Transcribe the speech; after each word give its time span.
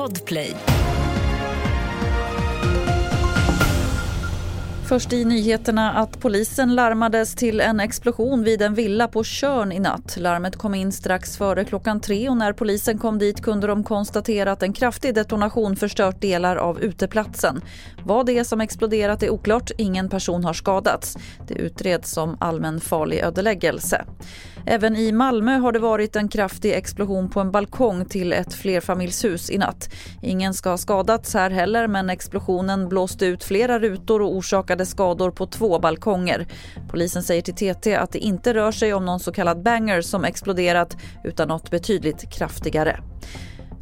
Podplay. 0.00 0.56
Först 4.88 5.12
i 5.12 5.24
nyheterna 5.24 5.92
att 5.92 6.20
polisen 6.20 6.74
larmades 6.74 7.34
till 7.34 7.60
en 7.60 7.80
explosion 7.80 8.44
vid 8.44 8.62
en 8.62 8.74
villa 8.74 9.08
på 9.08 9.24
Körn 9.24 9.72
i 9.72 9.78
natt. 9.78 10.16
Larmet 10.16 10.56
kom 10.56 10.74
in 10.74 10.92
strax 10.92 11.36
före 11.36 11.64
klockan 11.64 12.00
tre 12.00 12.28
och 12.28 12.36
när 12.36 12.52
polisen 12.52 12.98
kom 12.98 13.18
dit 13.18 13.42
kunde 13.42 13.66
de 13.66 13.84
konstatera 13.84 14.52
att 14.52 14.62
en 14.62 14.72
kraftig 14.72 15.14
detonation 15.14 15.76
förstört 15.76 16.20
delar 16.20 16.56
av 16.56 16.80
uteplatsen. 16.80 17.60
Vad 18.04 18.26
det 18.26 18.38
är 18.38 18.44
som 18.44 18.60
exploderat 18.60 19.22
är 19.22 19.30
oklart. 19.30 19.70
Ingen 19.78 20.08
person 20.08 20.44
har 20.44 20.52
skadats. 20.52 21.16
Det 21.48 21.54
utreds 21.54 22.10
som 22.10 22.36
allmän 22.40 22.80
farlig 22.80 23.18
ödeläggelse. 23.18 24.04
Även 24.72 24.96
i 24.96 25.12
Malmö 25.12 25.58
har 25.58 25.72
det 25.72 25.78
varit 25.78 26.16
en 26.16 26.28
kraftig 26.28 26.72
explosion 26.72 27.30
på 27.30 27.40
en 27.40 27.50
balkong 27.50 28.04
till 28.04 28.32
ett 28.32 28.54
flerfamiljshus 28.54 29.50
i 29.50 29.58
natt. 29.58 29.90
Ingen 30.22 30.54
ska 30.54 30.70
ha 30.70 30.78
skadats 30.78 31.34
här 31.34 31.50
heller 31.50 31.86
men 31.86 32.10
explosionen 32.10 32.88
blåste 32.88 33.26
ut 33.26 33.44
flera 33.44 33.78
rutor 33.78 34.22
och 34.22 34.36
orsakade 34.36 34.86
skador 34.86 35.30
på 35.30 35.46
två 35.46 35.78
balkonger. 35.78 36.46
Polisen 36.88 37.22
säger 37.22 37.42
till 37.42 37.74
TT 37.74 37.94
att 37.94 38.12
det 38.12 38.18
inte 38.18 38.54
rör 38.54 38.72
sig 38.72 38.94
om 38.94 39.04
någon 39.04 39.20
så 39.20 39.32
kallad 39.32 39.62
banger 39.62 40.00
som 40.00 40.24
exploderat 40.24 40.96
utan 41.24 41.48
något 41.48 41.70
betydligt 41.70 42.30
kraftigare. 42.32 43.00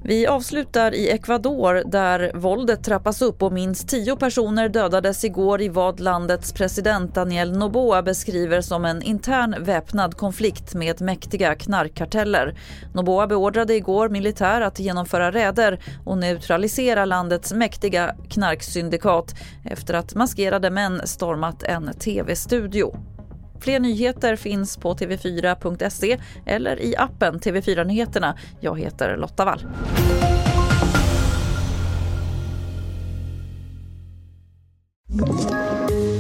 Vi 0.09 0.27
avslutar 0.27 0.95
i 0.95 1.11
Ecuador 1.11 1.83
där 1.87 2.33
våldet 2.35 2.85
trappas 2.85 3.23
upp 3.23 3.43
och 3.43 3.53
minst 3.53 3.89
tio 3.89 4.17
personer 4.17 4.69
dödades 4.69 5.25
igår 5.25 5.63
i 5.63 5.69
vad 5.69 6.01
landets 6.01 6.53
president 6.53 7.15
Daniel 7.15 7.59
Noboa 7.59 8.03
beskriver 8.03 8.61
som 8.61 8.85
en 8.85 9.03
intern 9.03 9.57
väpnad 9.61 10.17
konflikt 10.17 10.75
med 10.75 11.01
mäktiga 11.01 11.55
knarkkarteller. 11.55 12.59
Noboa 12.95 13.27
beordrade 13.27 13.75
igår 13.75 14.09
militär 14.09 14.61
att 14.61 14.81
genomföra 14.81 15.33
räder 15.33 15.81
och 16.05 16.19
neutralisera 16.19 17.05
landets 17.05 17.53
mäktiga 17.53 18.15
knarksyndikat 18.31 19.35
efter 19.65 19.95
att 19.95 20.15
maskerade 20.15 20.71
män 20.71 21.01
stormat 21.05 21.63
en 21.63 21.93
tv-studio. 21.99 23.18
Fler 23.61 23.81
nyheter 23.81 24.37
finns 24.37 24.77
på 24.77 24.95
tv4.se 24.95 26.19
eller 26.47 26.81
i 26.81 26.97
appen 26.97 27.39
TV4 27.39 27.85
Nyheterna. 27.85 28.37
Jag 28.61 28.81
heter 28.81 29.17
Lotta 29.17 29.45
Wall. 29.45 29.67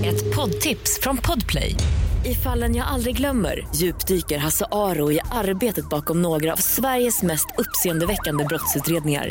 Ett 0.05 0.36
poddtips 0.36 1.00
från 1.03 1.17
Podplay. 1.17 1.75
I 2.25 2.34
fallen 2.34 2.77
jag 2.77 2.86
aldrig 2.86 3.17
glömmer 3.17 3.69
djupdyker 3.75 4.39
Hasse 4.39 4.67
Aro 4.70 5.12
i 5.12 5.20
arbetet 5.30 5.89
bakom 5.89 6.23
några 6.23 6.52
av 6.52 6.56
Sveriges 6.56 7.23
mest 7.23 7.47
uppseendeväckande 7.58 8.45
brottsutredningar 8.45 9.30